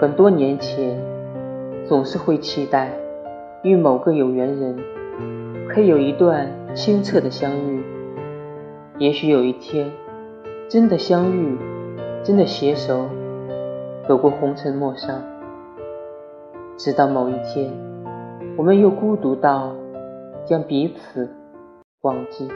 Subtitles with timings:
[0.00, 0.96] 很多年前，
[1.84, 2.92] 总是会期待
[3.64, 4.78] 与某个有缘人
[5.68, 7.82] 可以有一段清澈的相遇，
[8.98, 9.90] 也许有一天
[10.68, 11.58] 真的相遇，
[12.22, 13.08] 真的携手
[14.06, 15.20] 走过红尘陌上。
[16.76, 17.72] 直到某一天，
[18.56, 19.74] 我们又孤独到
[20.44, 21.28] 将彼此
[22.02, 22.46] 忘记。